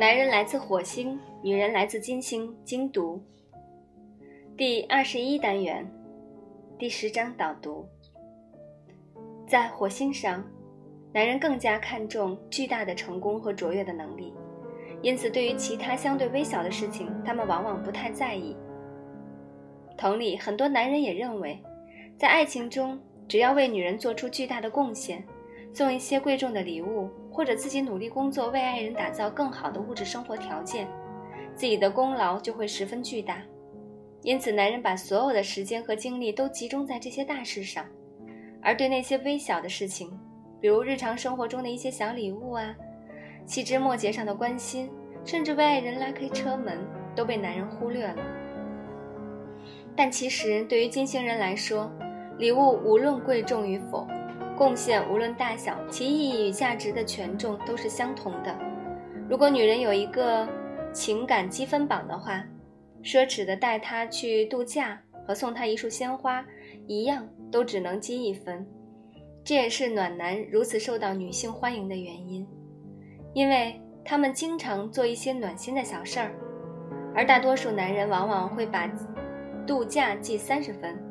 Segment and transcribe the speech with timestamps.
[0.00, 2.56] 男人来自火星，女人来自金星。
[2.64, 3.22] 精读
[4.56, 5.86] 第二十一单元
[6.78, 7.86] 第十章导读。
[9.46, 10.42] 在火星上，
[11.12, 14.32] 男人更加看重巨大的成功和卓越的能力，
[15.02, 18.56] 因此对于其他相对微小的事情，他们往往不太在意。
[19.98, 21.62] 同理，很多男人也认为，
[22.16, 25.22] 在爱情中，只要为女人做出巨大的贡献，
[25.72, 27.08] 送一些贵重的礼物。
[27.32, 30.86] 或者自己努力工作，为爱人打造更好的物质生活条件，
[31.54, 33.40] 自己的功劳就会十分巨大。
[34.22, 37.86] 因此，男人把所有的时间和精力都集中在这些大事上，
[38.60, 40.10] 而对那些微小的事情，
[40.60, 42.74] 比如日常生活中的一些小礼物啊、
[43.46, 44.90] 细枝末节上的关心，
[45.24, 46.78] 甚至为爱人拉开车门，
[47.14, 48.22] 都被男人忽略了。
[49.96, 51.90] 但其实，对于金星人来说，
[52.38, 54.06] 礼物无论贵重与否。
[54.60, 58.54] 贡献无论大小，其意义与价值的权重都是相同的。
[59.26, 60.46] 如果女人有一个
[60.92, 62.44] 情感积分榜的话，
[63.02, 66.44] 奢侈的带她去度假和送她一束鲜花
[66.86, 68.66] 一样，都只能积一分。
[69.42, 72.46] 这也是暖男如此受到女性欢迎的原因，
[73.32, 76.32] 因为他们经常做一些暖心的小事儿，
[77.14, 78.86] 而大多数男人往往会把
[79.66, 81.02] 度假记三十分，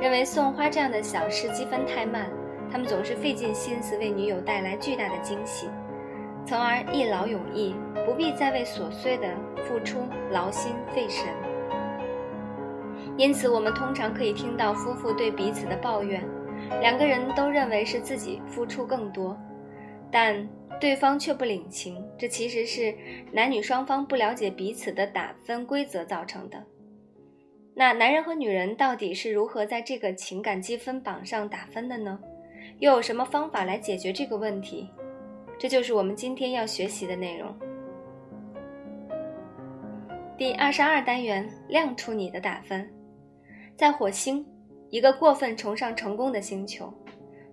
[0.00, 2.30] 认为送花这样的小事积分太慢。
[2.76, 5.66] 他们总是费尽心思为女友带来巨大的惊喜，
[6.44, 7.74] 从而一劳永逸，
[8.04, 11.24] 不必再为琐碎的付出劳心费神。
[13.16, 16.22] 因此，我们通常可以听到夫妇对彼此的抱怨，
[16.82, 19.34] 两个人都认为是自己付出更多，
[20.12, 20.46] 但
[20.78, 22.06] 对方却不领情。
[22.18, 22.94] 这其实是
[23.32, 26.62] 男女双方不了解彼此的打分规则造成的。
[27.72, 32.20] 那男人和女人到底是如何在这个情感积分榜上打分的呢？
[32.78, 34.90] 又有什么方法来解决这个问题？
[35.58, 37.54] 这就是我们今天要学习的内容。
[40.36, 42.86] 第二十二单元，亮出你的打分。
[43.74, 44.44] 在火星，
[44.90, 46.92] 一个过分崇尚成功的星球，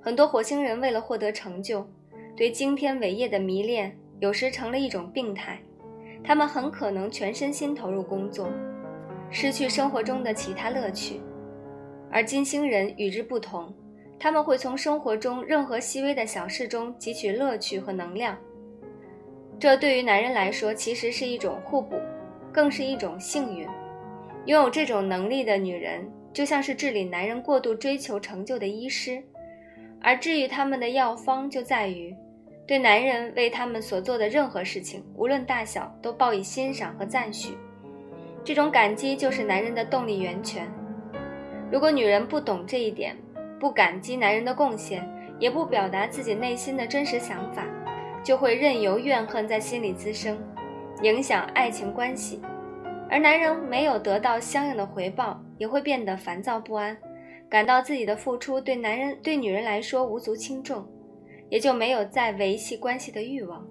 [0.01, 1.87] 很多火星人为了获得成就，
[2.35, 5.57] 对惊天伟业的迷恋有时成了一种病态。
[6.25, 8.49] 他们很可能全身心投入工作，
[9.29, 11.21] 失去生活中的其他乐趣。
[12.11, 13.73] 而金星人与之不同。
[14.23, 18.37] 他们会从生活中任何细微的小事中汲取乐趣和能量，
[19.59, 21.97] 这对于男人来说其实是一种互补，
[22.49, 23.67] 更是一种幸运。
[24.45, 29.21] 拥有这种能力的女人，就像是治理男人过度追求成就的医师，
[30.01, 32.15] 而治愈他们的药方就在于，
[32.65, 37.57] 对男人为他们所做的任何事情，无论大小，都报以欣赏和赞许。
[38.41, 40.65] 这种感激就是男人的动力源泉。
[41.69, 43.17] 如果女人不懂这一点，
[43.63, 45.09] 不感激男人的贡献，
[45.39, 47.65] 也不表达自己内心的真实想法，
[48.21, 50.37] 就会任由怨恨在心里滋生，
[51.01, 52.41] 影响爱情关系。
[53.09, 56.97] 而男人没有得到相应的回报，也会变得烦躁不安，
[57.49, 60.85] 感到自己的付出对男人对女人来说无足轻重，
[61.47, 63.65] 也就没有再维系关系的欲望。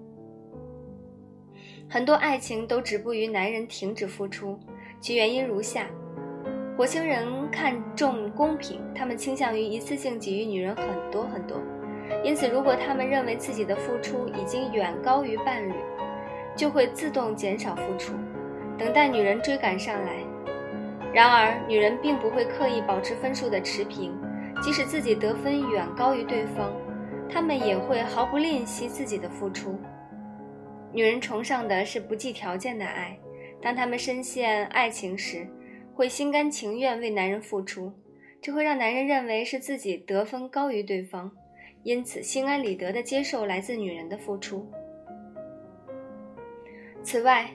[1.86, 4.58] 很多爱情都止步于男人停止付出，
[5.02, 5.86] 其原因如下。
[6.82, 11.56] 火星人看重公平，他们倾向于一次性给予女人很多很多，
[12.24, 15.74] 因此，如果他们认为自己的付出已经远高于伴侣，
[16.56, 18.14] 就会自动减少付出，
[18.76, 20.16] 等待女人追赶上来。
[21.14, 24.12] 然而，女人并不会刻意保持分数的持平，
[24.60, 26.72] 即使自己得分远高于对方，
[27.30, 29.78] 她们也会毫不吝惜自己的付出。
[30.92, 33.16] 女人崇尚的是不计条件的爱，
[33.62, 35.46] 当她们深陷爱情时。
[35.94, 37.92] 会心甘情愿为男人付出，
[38.40, 41.30] 这会让男人认为是自己得分高于对方，
[41.82, 44.66] 因此心安理得地接受来自女人的付出。
[47.02, 47.50] 此外，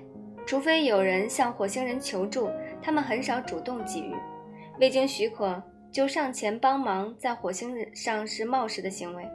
[0.45, 2.49] 除非有人向火星人求助，
[2.81, 4.13] 他们很少主动给予，
[4.79, 5.61] 未经许可
[5.91, 9.27] 就上前帮忙，在火星上是冒失的行为。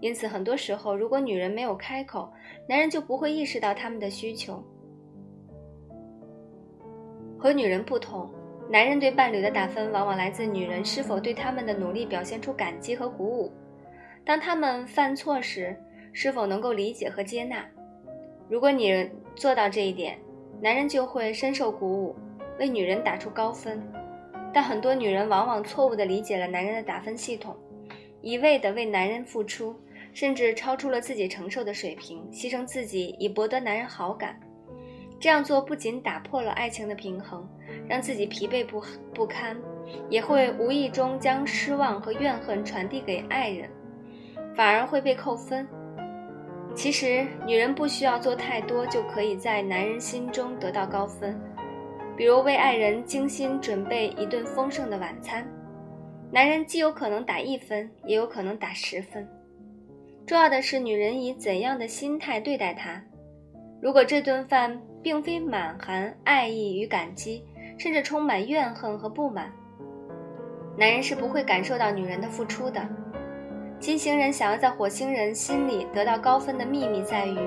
[0.00, 2.32] 因此，很多时候，如果女人没有开口，
[2.66, 4.60] 男人就不会意识到他们的需求。
[7.38, 8.28] 和女人不同。
[8.70, 13.50] 男人对伴侣的打分，往往来自女人是否对他们的努力表现出感激和鼓舞；
[14.24, 15.76] 当他们犯错时，
[16.12, 17.66] 是否能够理解和接纳。
[18.48, 20.16] 如果女人做到这一点，
[20.62, 22.14] 男人就会深受鼓舞，
[22.60, 23.82] 为女人打出高分。
[24.54, 27.56] 但很多女人往往错误地理解了男人的打分系统，
[28.20, 29.74] 一味地为男人付出，
[30.12, 34.38] 甚至超出了自己承受的水平，牺牲自己以博得男人好感。
[35.18, 37.44] 这样做不仅打破了爱情的平衡。
[37.88, 38.82] 让自己疲惫不
[39.14, 39.56] 不堪，
[40.08, 43.68] 也会无意中将失望和怨恨传递给爱人，
[44.54, 45.66] 反而会被扣分。
[46.74, 51.40] 其实，女人不需要做太多，就可以在男人心中得到高分。
[52.16, 55.46] 比如为爱人精心准备一顿丰盛的晚餐，
[56.30, 59.26] 男人既有可能打一分，也有可能打十分。
[60.26, 63.02] 重要的是，女人以怎样的心态对待他。
[63.82, 67.42] 如果这顿饭并非满含爱意与感激，
[67.80, 69.50] 甚至充满怨恨和不满，
[70.76, 72.86] 男人是不会感受到女人的付出的。
[73.78, 77.38] 金星人想要在火星人心里得到高分的秘密在于，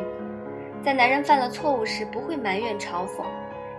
[0.84, 3.24] 在男人犯了错误时不会埋怨嘲讽，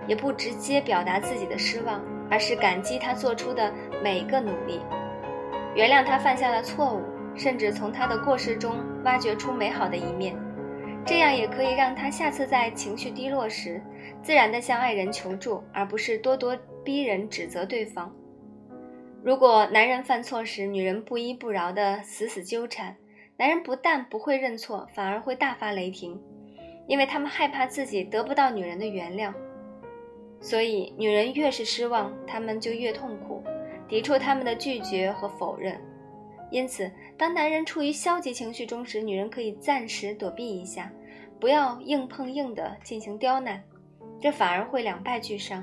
[0.07, 4.81] 也不直接表达自己的失望，而是感激他做出的每一个努力，
[5.75, 7.03] 原谅他犯下的错误，
[7.35, 10.37] 甚至从他的过失中挖掘出美好的一面。
[11.05, 13.83] 这样也可以让他下次在情绪低落时，
[14.25, 18.11] 自然地向爱人求助，而不是咄咄逼人指责对方。
[19.23, 22.97] 如果男人犯错时，女人不依不饶地死死纠缠，
[23.37, 26.19] 男人不但不会认错，反而会大发雷霆，
[26.89, 29.31] 因为他们害怕自己得不到女人的原谅。
[30.41, 33.45] 所以，女人越是失望，他们就越痛苦，
[33.87, 35.79] 抵触他们的拒绝和否认。
[36.51, 40.91] 因此，当男人处于消极情绪中时，女人可以暂时躲避一下，
[41.39, 43.63] 不要硬碰硬的进行刁难，
[44.25, 45.63] 这反而会两败俱伤。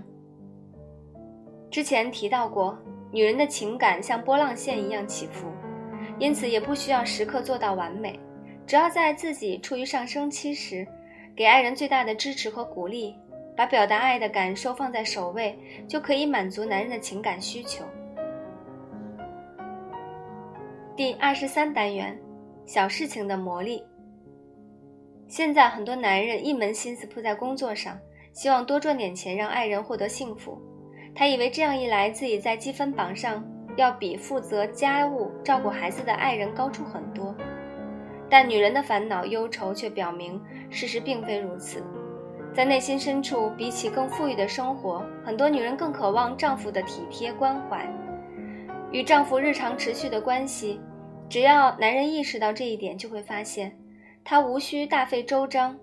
[1.72, 2.78] 之前提到过，
[3.12, 5.48] 女人的情感像波浪线一样起伏，
[6.20, 8.20] 因此也不需要时刻做到完美，
[8.68, 10.88] 只要在自己处于上升期时，
[11.36, 13.16] 给爱人最大的支持和鼓励，
[13.58, 17.84] 把表达爱的感受放在首位，就可以满足男人的情感需求。
[20.96, 22.16] 第二十三单元，
[22.68, 23.84] 小事情的魔力。
[25.28, 27.98] 现在很多男人一门心思扑在工作上，
[28.34, 30.58] 希望多赚点钱，让爱人获得幸福。
[31.14, 33.44] 他以为这样一来，自己在积分榜上
[33.76, 37.36] 要比负责家务、照顾孩子的爱人高出很多。
[38.30, 41.84] 但女人的烦恼忧愁却表明，事实并非如此。
[42.54, 47.86] 在内心深处，比起更富裕的生活，很多女人更渴望丈夫的体贴关怀。
[48.92, 50.80] 与丈夫日常持续的关系，
[51.30, 53.78] 只要男人意识到这一点，就会发现，
[54.24, 55.78] 他无需大费周章，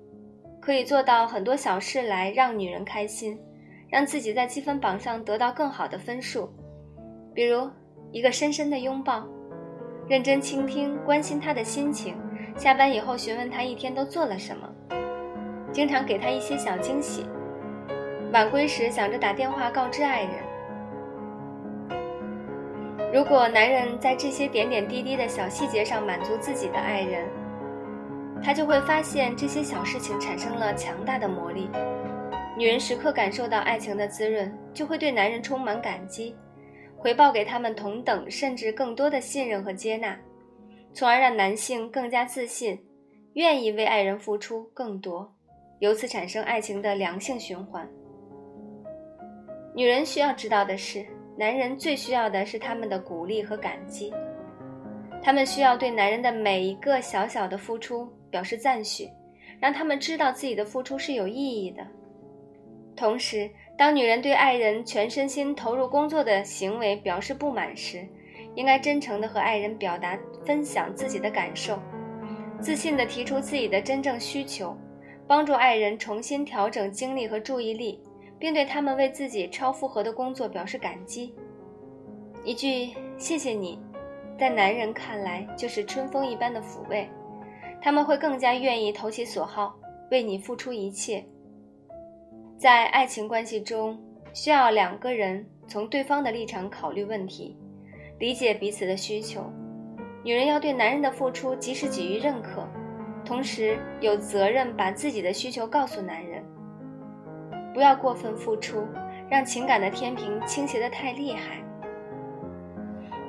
[0.68, 3.40] 可以做到很多小事来让女人开心，
[3.88, 6.52] 让自己在积分榜上得到更好的分数。
[7.34, 7.70] 比如，
[8.12, 9.26] 一个深深的拥抱，
[10.10, 12.14] 认真倾听、关心她的心情，
[12.54, 14.68] 下班以后询问她一天都做了什么，
[15.72, 17.24] 经常给她一些小惊喜，
[18.30, 20.32] 晚归时想着打电话告知爱人。
[23.10, 27.26] 如果男人在这些点点滴滴的小细节上满足自己的爱人，
[28.42, 31.68] 他就会发现这些小事情产生了强大的魔力。
[32.56, 36.34] 女人时刻感受到爱情的滋润，就会对男人充满感激，
[36.96, 40.18] 回报给他们同等甚至更多的信任和接纳，
[40.92, 42.78] 从而让男性更加自信，
[43.34, 45.32] 愿意为爱人付出更多，
[45.78, 47.88] 由此产生爱情的良性循环。
[49.74, 51.04] 女人需要知道的是。
[51.38, 54.12] 男人最需要的是他们的鼓励和感激，
[55.22, 59.08] 他们需要对男人的每一个小小的付出表示赞许，
[59.60, 61.86] 让他们知道自己的付出是有意义的。
[62.96, 68.06] 同时，当女人对爱人全身心投入工作的行为表示不满时，
[68.54, 71.78] 应该真诚地和爱人表达、分享自己的感受，
[72.60, 74.76] 自信地提出自己的真正需求，
[75.26, 78.00] 帮助爱人重新调整精力和注意力。
[78.40, 81.34] 并对他们为自己超负荷的工作表示感激。
[82.44, 83.80] 一句“谢谢你”，
[84.38, 87.08] 在男人看来就是春风一般的抚慰，
[87.80, 89.74] 他们会更加愿意投其所好，
[90.10, 91.24] 为你付出一切。
[92.56, 93.98] 在爱情关系中，
[94.34, 97.56] 需要两个人从对方的立场考虑问题，
[98.18, 99.44] 理解彼此的需求。
[100.24, 102.68] 女人要对男人的付出及时给予认可，
[103.24, 106.42] 同时有责任把自己的需求告诉男人。
[107.72, 108.84] 不要过分付出，
[109.30, 111.62] 让情感的天平倾斜的太厉害。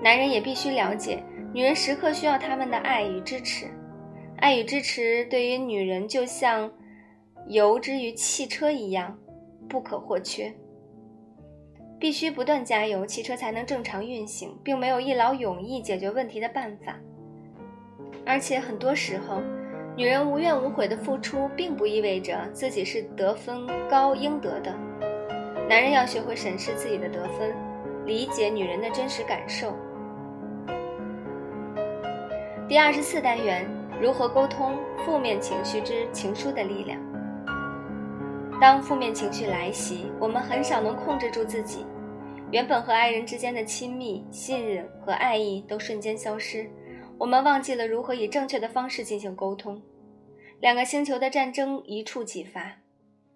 [0.01, 3.67] 男人也必须了解，女人时刻需要他们的爱与支持。
[4.39, 6.71] 爱与支持对于女人就像
[7.47, 9.17] 油之于汽车一样，
[9.67, 10.53] 不可或缺。
[11.99, 16.97] 必须不断加油，汽车才能正常运行，并没有一劳永逸解决问题的办法。
[18.25, 19.41] 而且很多时候。
[19.97, 24.73] 女人无怨无悔的付出，并不意味着自己是得分高应得的。
[25.67, 27.53] 男人要学会审视自己的得分，
[28.05, 29.73] 理解女人的真实感受。
[32.69, 33.67] 第二十四单元：
[34.01, 36.97] 如何沟通负面情绪之情书的力量。
[38.61, 41.85] 当负面情绪来袭，我们很少能控制住自己，
[42.51, 46.69] 原本和爱人之间的亲密、信任和爱意都瞬间消失。
[47.17, 49.81] 我们忘记了如何以正确的方式进行沟通。
[50.61, 52.73] 两个星球的战争一触即发。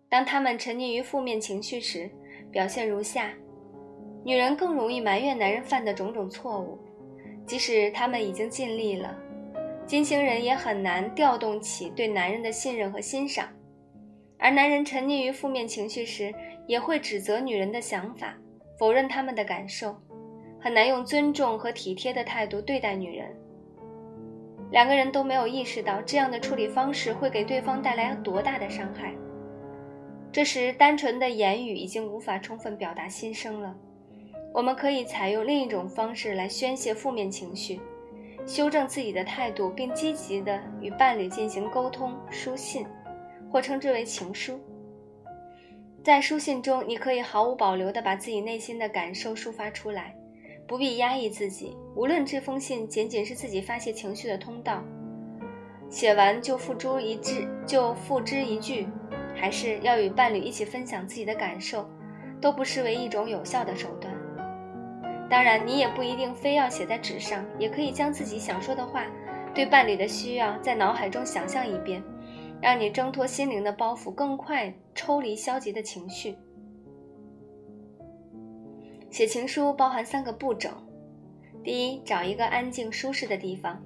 [0.10, 2.10] 当他们沉溺于负面情绪时，
[2.52, 3.34] 表现如下：
[4.24, 6.78] 女人更容易埋怨男人犯的种种错误，
[7.46, 9.18] 即使他们已经尽力了。
[9.86, 13.48] 金星人也很难调动起对男人的信任和欣赏，
[14.40, 16.34] 而男人沉溺于负面情绪时，
[16.68, 18.34] 也会指责女人的想法，
[18.80, 19.96] 否认他们的感受，
[20.60, 23.28] 很难用尊重和体贴的态度对待女人。
[24.72, 29.14] 两个人都没有意识到这样的处理方式会给对方带来多大的伤害。
[30.32, 33.76] 这时，单纯的言语已经无法充分表达心声了。
[34.52, 37.80] 我们可以采用另一种方式来宣泄负面情绪，
[38.46, 42.14] 修正自己的态度，并积极地与伴侣进行沟通。
[42.30, 42.86] 书信，
[43.52, 44.60] 或称之为情书。
[46.04, 50.14] 在书信中，你可以毫无保留地把自己内心的感受抒发出来。
[50.66, 54.82] 不必压抑自己，无论这封信仅仅是自己发泄情绪的通道，
[55.90, 58.88] 写完就付诸一致，就付之一炬，
[59.36, 61.86] 还是要与伴侣一起分享自己的感受，
[62.40, 64.13] 都不失为一种有效的手段。
[65.30, 69.06] 当然，你也不一定非要写在纸上，也可以将自己想说的话，
[69.54, 72.04] 对伴侣的需要，在脑海中想象一遍，
[72.62, 76.36] 让你挣脱心灵的包袱，更快抽离消极的情绪。
[79.10, 80.70] 写情书包含三个步骤：
[81.64, 83.82] 第一，找一个安静舒适的地方，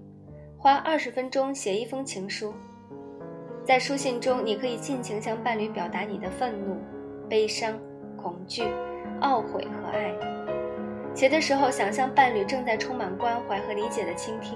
[0.57, 2.53] 花二十分钟写一封情书。
[3.63, 6.77] 在书信中，你可以尽情向伴侣表达你的愤怒、
[7.29, 7.77] 悲伤、
[8.15, 8.63] 恐惧、
[9.21, 10.36] 懊悔和爱。
[11.17, 14.55] 写的时候，想象伴侣正在充满关怀和理解的倾听。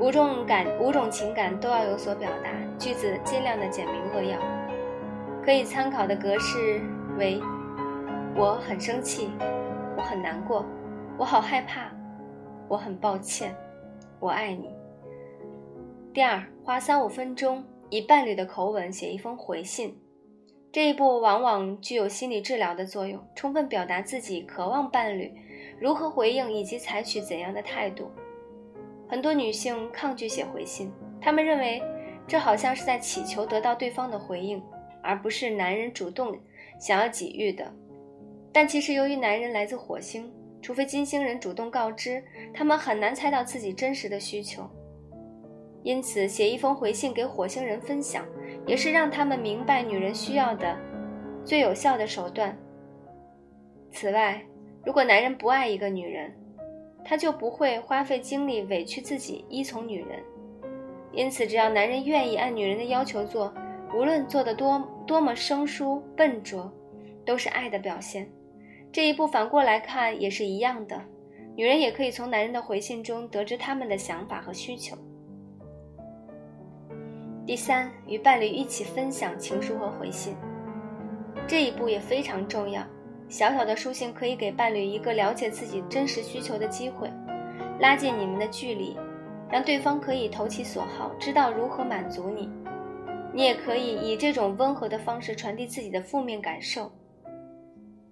[0.00, 4.36] 五种感、五种情感都要有所表达，句子尽量的简明扼要。
[5.44, 6.80] 可以参考的格式
[7.16, 7.40] 为。
[8.34, 9.30] 我很生气，
[9.96, 10.66] 我很难过，
[11.16, 11.92] 我好害怕，
[12.66, 13.54] 我很抱歉，
[14.18, 14.74] 我爱你。
[16.12, 19.96] 第二，花三五分钟以伴侣的口吻写一封回信，
[20.74, 25.32] 这一步往往具有心理治疗的作用，充分表达自己渴望伴侣
[25.78, 28.10] 如何回应以及采取怎样的态度。
[29.08, 30.90] 很多女性抗拒写回信，
[31.20, 31.80] 她们认为
[32.26, 34.60] 这好像是在祈求得到对方的回应，
[35.00, 36.36] 而不是男人主动
[36.80, 37.72] 想要给予的。
[38.52, 40.28] 但其实，由于男人来自火星，
[40.60, 42.20] 除非金星人主动告知，
[42.52, 44.68] 他们很难猜到自己真实的需求。
[45.84, 48.26] 因此，写一封回信给火星人分享，
[48.66, 50.76] 也是让他们明白女人需要的
[51.44, 52.56] 最有效的手段。
[53.90, 54.42] 此外，
[54.84, 56.32] 如果男人不爱一个女人，
[57.04, 60.18] 他就不会花费精力委屈自己依从女人。
[61.12, 63.54] 因此，只要男人愿意按女人的要求做，
[63.94, 66.72] 无论做得多多么生疏笨拙，
[67.24, 68.28] 都是爱的表现。
[68.90, 71.00] 这一步反过来看也是一样的，
[71.54, 74.96] 女人也可以从男人的回信中得知他们的想法和需求。
[77.46, 80.34] 第三，与伴侣一起分享情书和回信，
[81.46, 82.82] 这一步也非常重要。
[83.28, 87.10] 小小的书信可以给伴侣一个了解自己真实需求的机会，
[87.80, 88.96] 拉近你们的距离，
[89.50, 92.50] 让对方可以投其所好，知道如何满足你。
[93.32, 96.90] 你也可以以这种温和的方式传递自己的负面感受。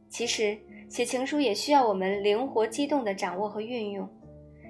[0.08, 0.58] 其实。
[0.88, 4.06] 写情书也需要我们灵活机动的掌握和运用。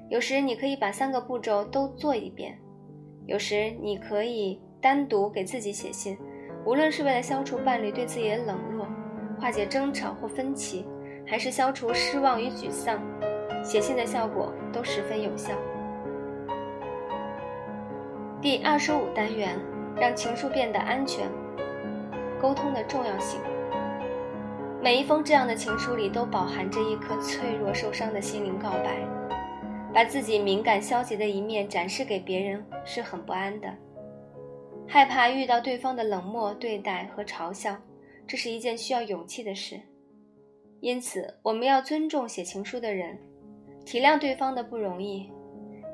[0.09, 2.57] 有时你可以把三个步骤都做一遍，
[3.26, 6.18] 有时你可以单独给自己写信。
[6.64, 8.86] 无论是为了消除伴侣对自己的冷落，
[9.40, 10.86] 化解争吵或分歧，
[11.26, 13.00] 还是消除失望与沮丧，
[13.64, 15.52] 写信的效果都十分有效。
[18.40, 19.58] 第二十五单元，
[19.96, 21.26] 让情书变得安全。
[22.40, 23.40] 沟通的重要性。
[24.82, 28.98] 每一封这样的情书里都饱含着一颗脆弱受伤的心灵告白，
[29.92, 33.68] 把自己敏感消极的一面展示给别人是很不安的，
[34.88, 37.76] 害怕遇到对方的冷漠对待和嘲笑，
[38.26, 39.78] 这是一件需要勇气的事。
[40.80, 43.18] 因此，我们要尊重写情书的人，
[43.84, 45.30] 体谅对方的不容易，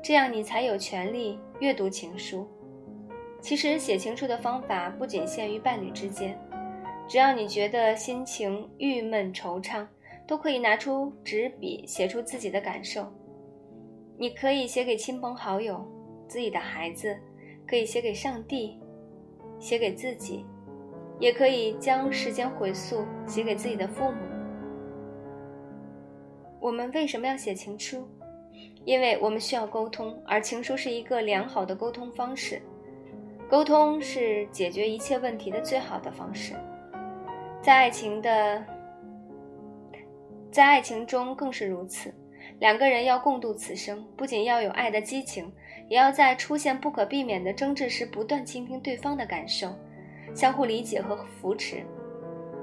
[0.01, 2.47] 这样你才有权利阅读情书。
[3.41, 6.39] 其实，写情书的方法不仅限于伴侣之间。
[7.07, 9.85] 只要你觉得心情郁闷惆怅，
[10.25, 13.11] 都可以拿出纸笔写出自己的感受。
[14.21, 15.81] 你可以写给亲朋好友、
[16.27, 17.17] 自己的孩子，
[17.65, 18.77] 可以写给上帝，
[19.61, 20.45] 写给自己，
[21.19, 24.17] 也可以将时间回溯写给自己的父母。
[26.59, 28.05] 我们为什么要写情书？
[28.83, 32.61] 因为我们需要沟通，而情书是一个良好的沟通方式。
[33.49, 36.55] 沟通是解决一切问题的最好的方式。
[37.61, 38.65] 在爱情的，
[40.51, 42.13] 在爱情中更是如此。
[42.59, 45.51] 两个人要共度此生，不仅要有爱的激情，
[45.87, 49.73] 也要在出现不可避免的争执时，不断倾听对方的感受，
[50.35, 51.83] 相互理解和扶持。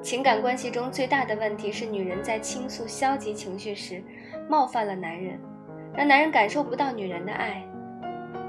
[0.03, 4.03] 情感关系中最大的问题是，女人在倾诉消极情绪时，
[4.49, 5.41] 冒犯了男人，
[5.95, 7.65] 让男人感受不到女人的爱。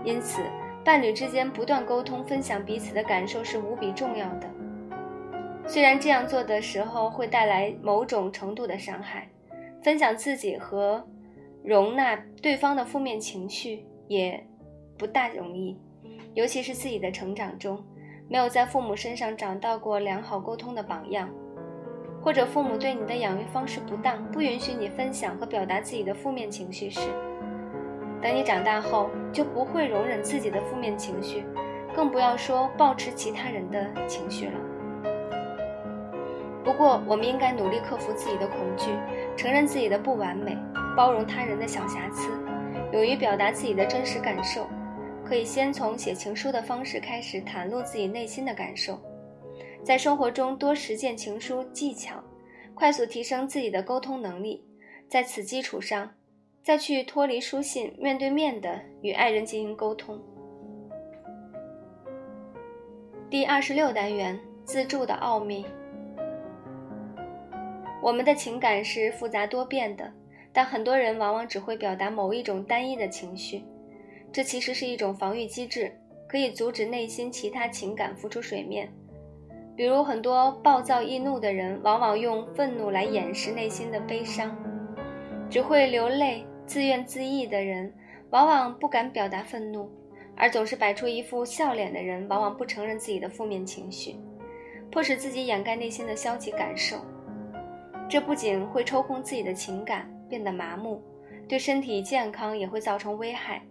[0.03, 0.41] 因此，
[0.83, 4.47] 伴侣之间不断沟通、分享彼此的感受是无比重要的。
[5.65, 9.27] 虽然这样做的时候会带来某种程度的伤害，
[9.81, 11.05] 分享自己和
[11.67, 14.41] 容纳对方的负面情绪也
[14.97, 15.77] 不大容易，
[16.33, 17.83] 尤其是自己的成长中
[18.29, 21.29] 没有在父母身上找到过良好沟通的榜样。
[22.21, 27.01] 或者父母对你的养育方式不当，不允许你分享和表达自己的负面情绪时，
[28.21, 31.43] 等你长大后就不会容忍自己的负面情绪，
[31.93, 34.59] 更不要说抱持其他人的情绪了。
[36.63, 38.89] 不过，我们应该努力克服自己的恐惧，
[39.35, 40.57] 承认自己的不完美，
[40.97, 42.31] 包容他人的小瑕疵，
[42.91, 44.67] 勇于表达自己的真实感受。
[45.23, 48.99] 可以先从写情书的方式开始，袒露自己内心的感受。
[49.83, 52.15] 在生活中多实践情书技巧，
[52.73, 54.65] 快速提升自己的沟通能力。
[55.07, 56.09] 在此基础上，
[56.63, 60.19] 再去脱离书信，面对面的与爱人进行沟通。
[63.29, 65.63] 第二十六单元：自助的奥秘。
[68.01, 70.11] 我们的情感是复杂多变的，
[70.57, 73.63] 但很多人往往只会表达某一种单一的情绪，
[74.31, 75.95] 这其实是一种防御机制，
[76.27, 78.91] 可以阻止内心其他情感浮出水面。
[79.75, 84.49] 比如，很多暴躁易怒的人，往往用愤怒来掩饰内心的悲伤；
[85.47, 87.93] 只会流泪、自怨自艾的人，
[88.31, 89.87] 往往不敢表达愤怒；
[90.35, 94.15] 而总是摆出一副笑脸的人，往往不承认自己的负面情绪，
[94.89, 96.97] 迫使自己掩盖内心的消极感受。
[98.09, 101.01] 这不仅会抽空自己的情感，变得麻木，
[101.47, 103.61] 对身体健康也会造成危害。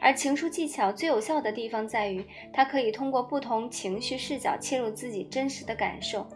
[0.00, 6.26] 而情书技巧最有效的地方在于，它可以通过不同情绪视角切入自己真实的感受，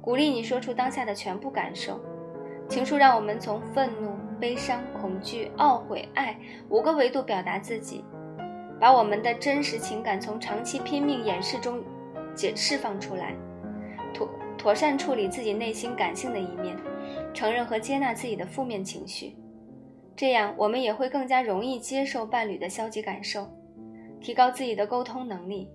[0.00, 2.00] 鼓励你说出当下的全部感受。
[2.68, 8.04] 情书让我们从愤怒、悲伤、恐惧、懊悔、爱五个维度表达自己，
[8.78, 11.82] 把我们的真实情感从长期拼命掩饰中
[12.36, 13.34] 解释放出来，
[14.14, 16.76] 妥妥善处理自己内心感性的一面，
[17.32, 19.36] 承认和接纳自己的负面情绪。
[20.16, 23.48] 这样，我们也会更加容易接受伴侣的消极感受，
[24.20, 25.70] 提高自己的沟通能力，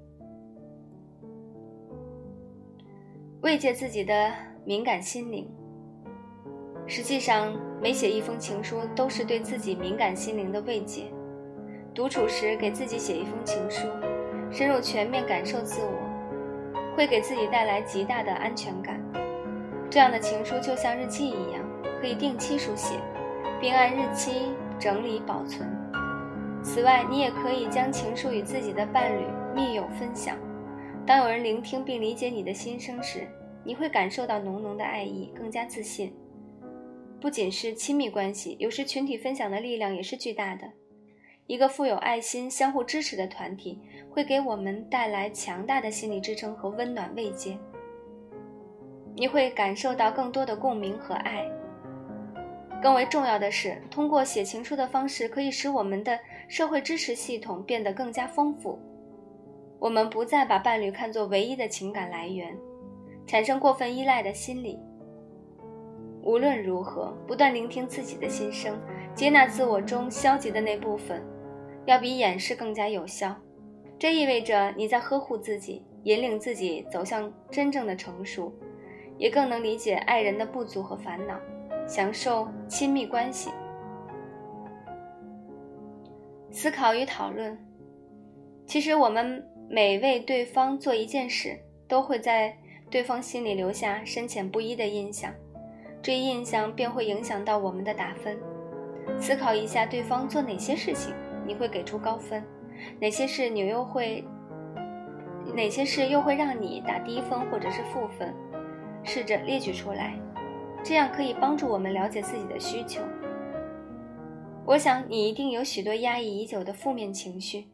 [3.41, 4.34] 慰藉自己的
[4.65, 5.50] 敏感心灵。
[6.86, 11.04] 实际上，每写一封情书都是对自己敏感心灵的慰藉。
[11.96, 13.88] 独处时给自己写一封情书，
[14.52, 19.02] 深入全面感受自我，会给自己带来极大的安全感。
[19.93, 21.63] 这样的情书就像日记一样，
[22.01, 22.95] 可以定期书写。
[23.62, 25.69] 并按日期整理保存。
[26.63, 30.36] 此外，你也可以将情书与自己的伴侣、密友分享。
[31.06, 33.27] 当有人聆听并理解你的心声时，
[33.63, 36.12] 你会感受到浓浓的爱意，更加自信。
[37.21, 40.67] 不仅是亲密关系，有时群体分享的力量也是巨大的。
[41.45, 43.79] 一个富有爱心、相互支持的团体，
[44.10, 47.56] 会给我们带来强大的心理支撑和温暖慰藉。
[49.15, 51.45] 你会感受到更多的共鸣和爱。
[52.82, 58.78] 更为重要的是，通过写情书的方式，可以使我们的社会支持系统变得更加丰富。
[59.80, 62.58] 我们不再把伴侣看作唯一的情感来源，
[63.26, 64.80] 产生过分依赖的心理。
[66.21, 68.78] 无论如何，不断聆听自己的心声，
[69.13, 71.21] 接纳自我中消极的那部分，
[71.86, 73.36] 要比掩饰更加有效。
[73.99, 78.52] 这意味着你在呵护自己，引领自己走向真正的成熟，
[79.17, 81.39] 也更能理解爱人的不足和烦恼。
[81.86, 83.52] 享受亲密关系，
[86.49, 87.58] 思考与讨论。
[88.65, 92.56] 其实，我们每为对方做一件事，都会在
[92.89, 95.30] 对方心里留下深浅不一的印象，
[96.02, 98.39] 这一印象便会影响到我们的打分。
[99.19, 101.13] 思考一下，对方做哪些事情
[101.45, 102.41] 你会给出高分，
[102.97, 104.23] 哪些事你又会，
[105.54, 108.34] 哪些事又会让你打低分或者是负分，
[109.03, 110.19] 试着列举出来。
[110.83, 113.01] 这样可以帮助我们了解自己的需求。
[114.65, 117.67] 我想你一定有许多压抑已久的负面情绪，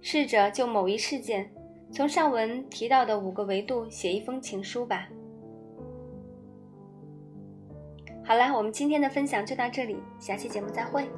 [0.00, 1.50] 试着就某一事件，
[1.92, 5.08] 从上文提到的五个维度写一封情书吧。
[8.24, 11.08] 好了，我们今天的分享就到这里，下期节目再会。